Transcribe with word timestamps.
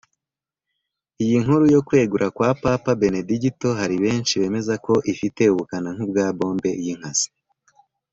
Iyi 1.23 1.35
nkuru 1.43 1.63
yo 1.73 1.81
kwegura 1.87 2.27
kwa 2.35 2.49
Papa 2.63 2.91
Benedigito 3.01 3.67
hari 3.79 3.95
benshi 4.03 4.33
bemeza 4.41 4.73
ko 4.85 4.93
ifite 5.13 5.41
ubukana 5.53 5.89
nk’ubwa 5.95 6.25
bombe 6.37 6.69
y’inkazi 6.83 7.27